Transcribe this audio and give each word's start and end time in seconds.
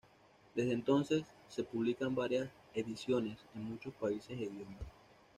Desde 0.55 0.73
entonces, 0.73 1.27
se 1.47 1.63
publican 1.63 2.15
varias 2.15 2.49
ediciones 2.73 3.37
en 3.53 3.65
muchos 3.65 3.93
países 3.93 4.31
e 4.31 4.45
idiomas. 4.45 4.79